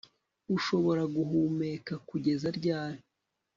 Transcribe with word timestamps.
ushobora 0.55 1.03
guhumeka 1.15 1.93
kugeza 2.09 2.47
ryari 2.57 3.01